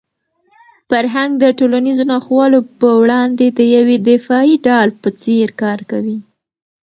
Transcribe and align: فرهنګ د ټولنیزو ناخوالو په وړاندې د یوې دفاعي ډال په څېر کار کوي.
فرهنګ 0.89 1.31
د 1.43 1.45
ټولنیزو 1.59 2.05
ناخوالو 2.13 2.59
په 2.79 2.89
وړاندې 3.01 3.45
د 3.57 3.59
یوې 3.75 3.97
دفاعي 4.09 4.55
ډال 4.65 4.89
په 5.01 5.09
څېر 5.21 5.47
کار 5.61 5.79
کوي. 5.91 6.17